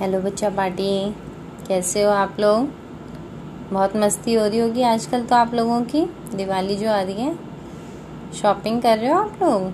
Hello 0.00 0.20
बच्चा 0.20 0.48
party. 0.50 1.14
कैसे 1.68 2.02
हो 2.02 2.10
आप 2.10 2.36
लोग? 2.40 2.68
बहुत 3.72 3.96
मस्ती 3.96 4.34
हो 4.34 4.46
रही 4.46 4.58
होगी 4.58 4.82
आजकल 4.82 5.22
तो 5.22 5.34
आप 5.36 5.54
लोगों 5.54 5.80
की। 5.82 6.00
दिवाली 6.34 6.76
जो 6.76 6.90
आ 6.90 7.00
रही 7.00 7.14
है। 7.14 7.34
शॉपिंग 8.34 8.80
कर 8.82 8.98
रहे 8.98 9.10
हो 9.10 9.18
आप 9.18 9.42
लोग? 9.42 9.70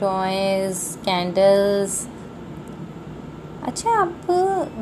टॉयज़ 0.00 0.80
कैंडल्स 0.96 2.08
अच्छा 3.62 3.90
आप 3.90 4.26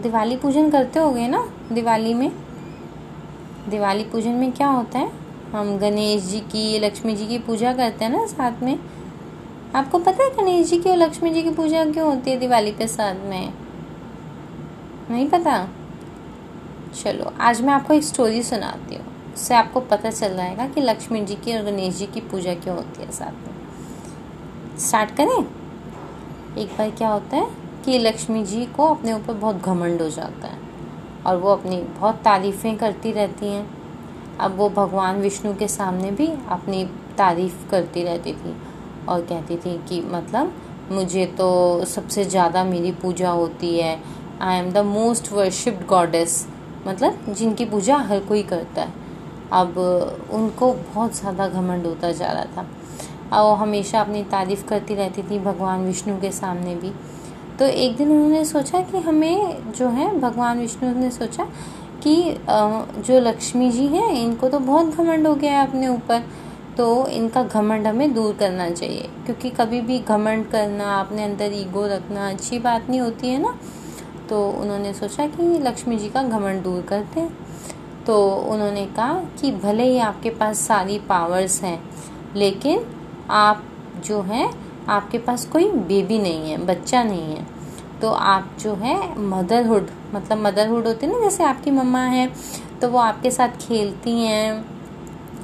दिवाली 0.02 0.36
पूजन 0.36 0.70
करते 0.70 1.00
होगे 1.00 1.26
ना, 1.28 1.48
दिवाली 1.72 2.14
में? 2.14 2.30
दिवाली 3.68 4.04
पूजन 4.04 4.30
में 4.30 4.52
क्या 4.52 4.68
होता 4.68 4.98
है? 4.98 5.10
हम 5.52 5.76
गणेश 5.78 6.22
जी 6.22 6.40
की, 6.40 6.78
लक्ष्मी 6.78 7.14
जी 7.16 7.26
की 7.26 7.38
पूजा 7.38 7.72
करते 7.72 8.04
हैं 8.04 8.12
ना 8.12 8.26
साथ 8.26 8.62
में। 8.62 8.78
आपको 9.74 9.98
पता 9.98 10.24
है 10.24 10.30
गणेश 10.30 10.70
जी 10.70 10.78
की 10.78 10.90
और 10.90 10.96
लक्ष्मी 10.96 11.30
जी 11.30 11.42
की 11.42 11.50
पूजा 11.50 11.84
क्यों 11.84 12.08
होती 12.08 12.30
है 12.30 12.38
दिवाली 12.38 12.72
के 12.72 12.88
साथ 12.88 13.14
में? 13.14 13.52
नहीं 15.10 15.28
पता? 15.28 15.68
चलो, 16.94 17.32
आज 17.40 17.60
मैं 17.60 17.72
आपको 17.74 17.94
एक 17.94 18.04
स्टोरी 18.04 18.42
सुनाती 18.42 18.94
हूँ। 18.94 19.32
उससे 19.34 19.54
आपको 19.54 19.80
पता 19.80 20.10
चल 20.10 20.36
जाएगा 20.36 20.66
कि 20.66 20.80
लक्ष्मी 20.80 21.20
जी 21.20 21.34
की 21.34 21.56
और 21.56 21.64
गणेश 21.64 21.94
जी 21.94 22.06
की 22.06 22.20
पूजा 22.20 22.54
क्यों 22.54 22.76
होती 22.76 23.02
है 23.02 23.10
साथ 23.12 23.32
में। 23.32 24.78
स्टार्ट 24.78 25.10
करें? 25.10 25.46
एक 26.58 26.68
बार 26.78 26.90
क्या 26.90 27.08
होता 27.08 27.36
है 27.36 27.50
कि 27.84 27.98
लक्ष्मी 27.98 28.44
जी 28.44 28.64
को 28.66 28.86
अपने 28.86 29.12
ऊपर 29.12 29.32
बहुत 29.32 29.56
घमंड 29.56 30.02
हो 30.02 30.08
जाता 30.10 30.48
है 30.48 30.58
और 31.26 31.36
वो 31.36 31.50
अपनी 31.50 31.76
बहुत 31.76 32.14
तारीफ़ें 32.14 32.76
करती 32.76 33.12
रहती 33.12 33.46
हैं। 33.46 33.66
अब 34.40 34.56
वो 34.56 34.68
भगवान 34.70 35.20
विष्णु 35.20 35.54
के 35.54 35.68
सामने 35.68 36.10
भी 36.10 36.26
अपनी 36.48 36.84
तारीफ़ 37.18 37.70
करती 37.70 38.02
रहती 38.02 38.32
थी 38.32 38.56
और 39.08 39.20
कहती 39.20 39.56
थी 39.56 39.78
कि 39.88 40.00
मतलब 40.00 40.54
मुझे 40.92 41.26
तो 41.26 41.84
सबसे 41.84 42.24
ज़्यादा 42.24 42.64
मेरी 42.64 42.92
पूजा 42.92 43.30
होती 43.30 43.78
है 43.78 44.23
I 44.42 44.58
am 44.58 44.70
the 44.72 44.78
most 44.86 45.32
worshipped 45.32 45.86
goddess 45.86 46.46
मतलब 46.86 47.24
जिनकी 47.30 47.64
पूजा 47.64 47.96
हर 47.98 48.20
कोई 48.20 48.42
करता 48.44 48.82
है। 48.82 48.92
अब 49.52 49.78
उनको 50.32 50.72
बहुत 50.72 51.16
ज़्यादा 51.16 51.48
घमंड 51.48 51.86
होता 51.86 52.12
जा 52.12 52.30
रहा 52.32 52.44
था। 52.56 52.66
और 53.32 53.56
हमेशा 53.58 54.00
अपनी 54.00 54.22
तारीफ़ 54.22 54.64
करती 54.66 54.94
रहती 54.94 55.22
थी 55.22 55.38
भगवान 55.38 55.84
विष्णु 55.84 56.20
के 56.20 56.30
सामने 56.32 56.74
भी। 56.74 56.92
तो 57.58 57.64
एक 57.64 57.96
दिन 57.96 58.10
उन्होंने 58.10 58.44
सोचा 58.44 58.80
कि 58.80 58.98
हमें 58.98 59.72
जो 59.72 59.88
है, 59.88 60.18
भगवान 60.20 60.58
विष्णु 60.58 60.94
ने 60.94 61.10
सोचा 61.10 61.44
कि 62.02 62.14
जो 62.48 63.20
लक्ष्मी 63.20 63.70
जी 63.70 63.86
हैं, 63.86 64.10
इनको 64.14 64.48
तो 64.48 64.58
बहुत 64.60 64.96
घमंड 64.96 65.26
हो 65.26 65.34
गया 65.34 65.52
है 65.52 65.66
अपने 65.68 65.88
ऊपर। 65.88 66.22
तो 66.76 67.06
इनका 67.08 67.42
घमंड 67.42 67.86
हमें 67.86 68.12
दूर 68.14 68.34
करना 68.34 68.68
चाहिए। 68.70 69.08
क्योंकि 69.24 69.50
कभी 69.50 69.80
भी 69.80 69.98
घमंड 69.98 70.46
करना, 70.46 70.98
अपने 71.00 71.24
अंदर 71.24 71.52
ईगो 71.54 71.86
रखना 71.86 72.28
अच्छी 72.28 72.58
बात 72.58 72.88
नहीं 72.90 73.00
होती 73.00 73.28
है 73.28 73.40
ना। 73.42 73.54
तो 74.28 74.48
उन्होंने 74.50 74.92
सोचा 74.94 75.26
कि 75.26 75.42
लक्ष्मी 75.58 75.96
जी 75.96 76.08
का 76.08 76.22
घमंड 76.22 76.62
दूर 76.62 76.82
करते 76.82 77.20
हैं। 77.20 77.36
तो 78.06 78.16
उन्होंने 78.50 78.84
कहा 78.86 79.14
कि 79.40 79.50
भले 79.52 79.84
ही 79.84 79.98
आपके 80.00 80.30
पास 80.30 80.58
सारी 80.58 80.98
पावर्स 80.98 81.62
हैं, 81.62 81.78
लेकिन 82.36 82.84
आप 83.30 83.62
जो 84.04 84.20
है, 84.22 84.50
आपके 84.88 85.18
पास 85.18 85.44
कोई 85.44 85.70
बेबी 85.70 86.18
नहीं 86.18 86.50
है, 86.50 86.56
बच्चा 86.66 87.02
नहीं 87.02 87.34
है। 87.34 87.46
तो 88.00 88.10
आप 88.10 88.50
जो 88.60 88.74
है 88.74 89.18
मदरहुड 89.20 89.90
मतलब 90.14 90.38
मदरहुड 90.38 90.86
होती 90.86 91.06
है 91.06 91.12
ना, 91.12 91.20
जैसे 91.20 91.44
आपकी 91.44 91.70
मम्मा 91.70 92.00
है 92.00 92.30
तो 92.80 92.88
वो 92.88 92.98
आपके 92.98 93.30
साथ 93.30 93.56
खेलती 93.60 94.18
हैं, 94.18 94.64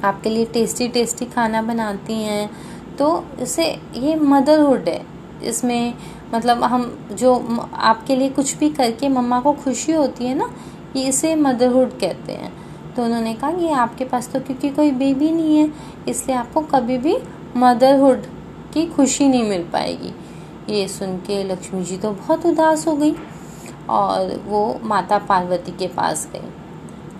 आपके 0.03 0.29
लिए 0.29 0.45
टेस्टी 0.45 0.87
टेस्टी 0.87 1.25
खाना 1.25 1.61
बनाती 1.61 2.13
हैं। 2.13 2.49
तो 2.97 3.23
इसे 3.41 3.65
ये 3.95 4.15
मदरहुड 4.15 4.89
है। 4.89 5.10
इसमें 5.43 5.93
मतलब 6.33 6.63
हम 6.63 6.83
जो 7.11 7.33
आपके 7.73 8.15
लिए 8.15 8.29
कुछ 8.29 8.55
भी 8.57 8.69
करके 8.69 9.09
मम्मा 9.09 9.39
को 9.41 9.53
खुशी 9.53 9.91
होती 9.91 10.25
है 10.25 10.35
ना, 10.35 10.49
ये 10.95 11.07
इसे 11.09 11.35
मदरहुड 11.35 11.99
कहते 11.99 12.33
हैं। 12.33 12.51
तो 12.95 13.03
उन्होंने 13.03 13.33
कहा 13.33 13.51
कि 13.51 13.69
आपके 13.71 14.05
पास 14.05 14.29
तो 14.31 14.39
क्योंकि 14.39 14.69
कोई 14.69 14.91
बेबी 14.91 15.31
नहीं 15.31 15.57
है, 15.57 15.69
इसलिए 16.07 16.37
आपको 16.37 16.61
कभी 16.71 16.97
भी 16.97 17.17
मदरहुड 17.57 18.25
की 18.73 18.85
खुशी 18.87 19.27
नहीं 19.27 19.43
मिल 19.43 19.63
पाएगी। 19.63 20.13
ये 20.69 20.87
सुन 20.87 21.17
के 21.17 21.43
लक्ष्मी 21.43 21.83
जी 21.83 21.97
तो 21.97 22.11
बहुत 22.11 22.45
उदास 22.45 22.87
हो 22.87 22.95
गई 22.95 23.13
और 23.89 24.35
वो 24.45 24.79
माता 24.83 25.17
पार्वती 25.19 25.71
के 25.71 25.87
पास 25.87 26.27
गई। 26.33 26.51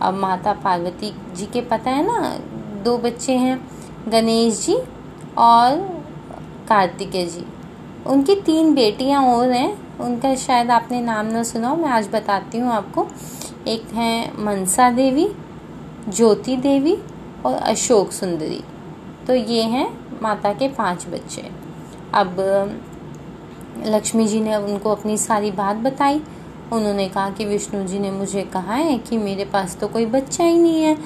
अब 0.02 0.14
माता 0.14 0.53
पार्वती 0.53 1.14
जी 1.36 1.46
के 1.46 1.62
पता 1.62 1.92
है 1.92 2.06
ना, 2.06 2.38
दो 2.84 2.98
बच्चे 2.98 3.34
हैं, 3.34 3.59
गणेश 4.08 4.66
जी 4.66 4.76
और 5.38 5.78
कार्तिकेय 6.70 7.26
जी। 7.26 7.46
उनकी 8.08 8.36
तीन 8.36 8.74
बेटियाँ 8.74 9.24
और 9.26 9.52
हैं। 9.52 9.98
उनका 10.00 10.34
शायद 10.36 10.72
आपने 10.72 11.02
नाम 11.02 11.26
ना 11.26 11.44
सुना 11.44 11.70
हो, 11.70 11.76
मैं 11.76 11.90
आज 11.90 12.08
बताती 12.08 12.58
हूँ 12.58 12.72
आपको। 12.72 13.08
एक 13.68 13.94
हैं 13.94 14.44
मनसा 14.44 14.90
देवी, 14.92 15.28
ज्योति 16.10 16.56
देवी 16.58 16.98
और 17.46 17.54
अशोक 17.54 18.12
सुंदरी। 18.12 18.64
तो 19.28 19.34
ये 19.34 19.64
हैं 19.64 19.88
माता 20.22 20.54
के 20.54 20.68
पाँच 20.68 21.06
बच्चे। 21.08 21.50
अब, 22.14 22.36
लक्ष्मी 23.86 24.28
जी 24.28 24.40
ने 24.42 24.56
उनको 24.56 24.92
अपनी 24.92 25.18
सारी 25.18 25.52
बात 25.52 25.76
बताई। 25.76 26.22
उन्होंने 26.74 27.08
कहा 27.10 27.30
कि 27.30 27.46
विष्णु 27.46 27.84
जी 27.84 28.00
ने 28.00 28.12
मुझे 28.12 28.42
कहा 28.44 28.74
है 28.74 28.98
कि 29.00 29.18
मेरे 29.18 29.46
पास 29.46 29.78
तो 29.78 29.88
कोई 29.88 30.06
बच्चा 30.06 30.44
ही 30.44 30.58
नहीं 30.58 30.82
है, 30.84 30.98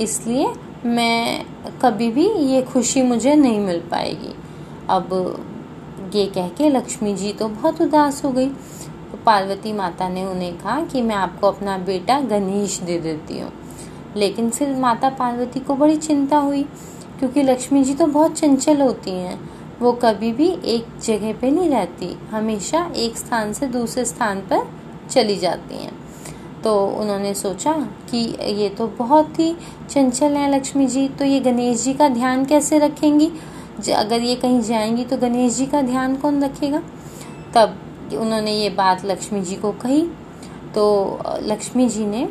इसलिए 0.00 0.52
मैं 0.86 1.44
कभी 1.82 2.10
भी 2.10 2.26
ये 2.26 2.62
खुशी 2.62 3.02
मुझे 3.02 3.34
नहीं 3.34 3.60
मिल 3.60 3.80
पाएगी। 3.80 4.34
अब 4.90 5.10
ये 6.14 6.26
कह 6.26 6.48
के 6.48 6.68
लक्ष्मी 6.68 7.14
जी 7.14 7.32
तो 7.32 7.48
बहुत 7.48 7.80
उदास 7.82 8.24
हो 8.24 8.30
गई। 8.30 8.48
तो 8.48 9.18
पार्वती 9.26 9.72
माता 9.72 10.08
ने 10.08 10.24
उन्हें 10.24 10.56
कहा 10.58 10.80
कि 10.84 11.02
मैं 11.02 11.14
आपको 11.16 11.46
अपना 11.46 11.76
बेटा 11.78 12.20
गणेश 12.20 12.78
दे 12.80 12.98
देती 13.00 13.38
हूँ। 13.38 13.52
लेकिन 14.16 14.50
फिर 14.50 14.76
माता 14.76 15.08
पार्वती 15.10 15.60
को 15.60 15.74
बड़ी 15.74 15.96
चिंता 15.96 16.38
हुई, 16.38 16.62
क्योंकि 17.18 17.42
लक्ष्मी 17.42 17.82
जी 17.84 17.94
तो 17.94 18.06
बहुत 18.06 18.38
चंचल 18.38 18.80
होती 18.82 19.10
हैं। 19.10 19.38
वो 19.80 19.92
कभी 19.92 20.32
भी 20.32 20.48
एक 20.64 20.86
जगह 21.04 21.32
पे 21.32 21.50
नहीं 21.50 21.70
रहती, 21.70 22.16
हमेशा 22.30 22.84
एक 22.96 23.16
स्थान 23.16 23.52
से 23.52 23.66
दूसरे 23.66 24.04
स्थान 24.04 24.40
पर 24.42 24.66
चली 25.10 25.36
जाती 25.36 25.74
हैं। 25.74 25.92
तो 26.62 26.74
उन्होंने 26.90 27.32
सोचा 27.34 27.72
कि 28.10 28.18
ये 28.52 28.68
तो 28.68 28.86
बहुत 28.88 29.38
ही 29.38 29.52
चंचल 29.90 30.36
है 30.36 30.50
लक्ष्मी 30.54 30.86
जी 30.86 31.08
तो 31.08 31.24
ये 31.24 31.40
गणेश 31.40 31.82
जी 31.84 31.92
का 31.94 32.08
ध्यान 32.08 32.44
कैसे 32.44 32.78
रखेंगी? 32.78 33.30
अगर 33.92 34.20
ये 34.20 34.34
कहीं 34.34 34.60
जाएँगी 34.60 35.04
तो 35.04 35.16
गणेश 35.16 35.56
जी 35.56 35.66
का 35.66 35.82
ध्यान 35.82 36.16
कौन 36.16 36.44
रखेगा? 36.44 36.82
तब 37.54 37.78
उन्होंने 38.18 38.52
ये 38.52 38.70
बात 38.70 39.04
लक्ष्मी 39.04 39.40
जी 39.40 39.56
को 39.56 39.72
कही। 39.72 40.10
तो 40.74 41.18
लक्ष्मी 41.42 41.88
जी 41.88 42.06
ने 42.06 42.28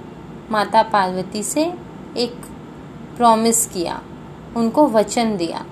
माता 0.52 0.84
पार्वती 0.84 1.44
से 1.44 1.74
एक 2.18 2.36
प्रॉमिस 3.18 3.66
किया। 3.66 4.02
उनको 4.58 4.88
वचन 4.88 5.38
दिया 5.38 5.66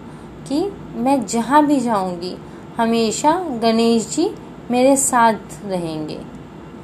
कि 0.48 0.72
मैं 0.96 1.26
जहाँ 1.26 1.66
भी 1.66 1.80
जाऊँगी, 1.80 2.38
हमेशा 2.78 3.32
गणेश 3.62 4.16
जी 4.16 4.30
मेरे 4.72 4.96
साथ 4.96 5.34
रहेंगे। 5.66 6.22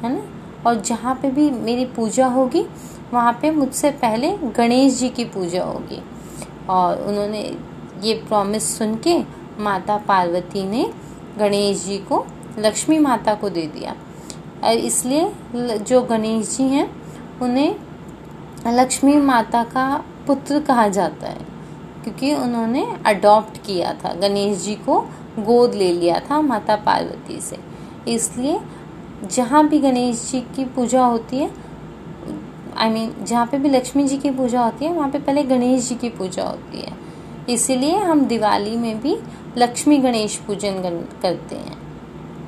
है 0.01 0.15
ना? 0.15 0.21
और 0.69 0.81
जहाँ 0.81 1.15
पे 1.15 1.31
भी 1.31 1.49
मेरी 1.49 1.85
पूजा 1.85 2.27
होगी, 2.27 2.65
वहाँ 3.13 3.39
पे 3.41 3.51
मुझसे 3.51 3.91
पहले 3.91 4.37
गणेश 4.37 4.99
जी 4.99 5.09
की 5.09 5.25
पूजा 5.25 5.63
होगी। 5.63 6.03
और 6.69 7.01
उन्होंने 7.01 7.57
ये 8.03 8.13
प्रॉमिस 8.27 8.77
सुन 8.77 8.95
के 9.07 9.17
माता 9.59 9.97
पार्वती 9.97 10.63
ने 10.63 10.83
गणेश 11.39 11.83
जी 11.85 11.97
को 12.11 12.25
लक्ष्मी 12.59 12.97
माता 12.99 13.33
को 13.33 13.49
दे 13.49 13.65
दिया। 13.67 13.95
और 14.63 14.73
इसलिए 14.73 15.77
जो 15.79 16.01
गणेश 16.03 16.55
जी 16.57 16.63
हैं 16.63 16.89
उन्हें 17.41 17.75
लक्ष्मी 18.69 19.15
माता 19.15 19.63
का 19.65 19.85
पुत्र 20.27 20.59
कहा 20.59 20.87
जाता 20.89 21.27
है 21.27 21.45
क्योंकि 22.03 22.33
उन्होंने 22.35 22.85
अडॉप्ट 23.05 23.57
किया 23.65 23.93
था। 23.95 24.13
गणेश 24.13 24.63
जी 24.63 24.75
को 24.75 24.99
गोद 25.39 25.73
ले 25.75 25.91
लिया 25.93 26.19
था 26.29 26.41
माता 26.41 26.75
पार्वती 26.75 27.39
से। 27.41 27.57
इसलिए 28.07 28.59
जहाँ 29.25 29.67
भी 29.67 29.79
गणेश 29.79 30.29
जी 30.31 30.41
की 30.55 30.65
पूजा 30.65 31.05
होती 31.05 31.37
है 31.37 31.49
आई 32.77 32.89
I 32.89 32.93
मीन 32.93 33.09
mean, 33.09 33.23
जहाँ 33.23 33.45
पे 33.45 33.57
भी 33.57 33.69
लक्ष्मी 33.69 34.03
जी 34.03 34.17
की 34.17 34.29
पूजा 34.31 34.61
होती 34.61 34.85
है 34.85 34.93
वहाँ 34.93 35.09
पे 35.09 35.19
पहले 35.19 35.43
गणेश 35.43 35.87
जी 35.89 35.95
की 35.95 36.09
पूजा 36.09 36.43
होती 36.43 36.81
है। 36.81 36.91
इसीलिए 37.49 37.97
हम 37.97 38.25
दिवाली 38.25 38.75
में 38.77 38.99
भी 39.01 39.17
लक्ष्मी 39.57 39.97
गणेश 39.97 40.35
पूजन 40.37 40.81
करते 41.21 41.55
हैं। 41.55 41.77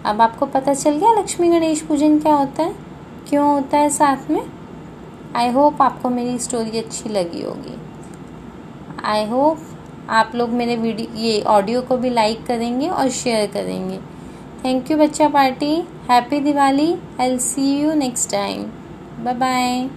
अब 0.03 0.21
आपको 0.21 0.45
पता 0.45 0.73
चल 0.73 0.91
गया 0.91 1.13
लक्ष्मी 1.13 1.49
गणेश 1.49 1.81
पूजन 1.81 2.19
क्या 2.19 2.33
होता 2.35 2.63
है? 2.63 2.75
क्यों 3.29 3.47
होता 3.47 3.77
है 3.77 3.89
साथ 3.89 4.29
में? 4.31 4.41
आई 5.35 5.49
होप 5.49 5.81
आपको 5.81 6.09
मेरी 6.09 6.37
स्टोरी 6.39 6.77
अच्छी 6.77 7.09
लगी 7.09 7.43
होगी। 7.43 7.77
आई 9.05 9.25
होप 9.25 9.59
आप 10.09 10.31
लोग 10.35 10.49
मेरे 10.49 10.75
वीडियो 10.75 11.19
ये 11.19 11.41
ऑडियो 11.41 11.81
को 11.81 11.97
भी 11.97 12.09
लाइक 12.09 12.45
करेंगे 12.45 12.87
और 12.87 13.09
शेयर 13.09 13.47
करेंगे। 13.47 13.97
थैंक 14.65 14.91
यू 14.91 14.97
बच्चा 14.97 15.29
party. 15.29 15.73
Happy 16.09 16.39
Diwali. 16.39 16.93
I 17.21 17.37
see 17.39 17.71
you 17.81 17.93
next 17.93 18.31
time 18.31 18.63
bye 19.23 19.33
bye 19.33 19.89